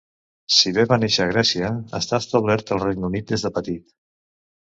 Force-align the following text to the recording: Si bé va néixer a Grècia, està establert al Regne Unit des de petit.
Si 0.53 0.71
bé 0.77 0.85
va 0.91 0.97
néixer 1.01 1.21
a 1.25 1.27
Grècia, 1.31 1.69
està 1.99 2.19
establert 2.23 2.73
al 2.77 2.81
Regne 2.85 3.07
Unit 3.11 3.35
des 3.35 3.45
de 3.47 3.53
petit. 3.59 3.85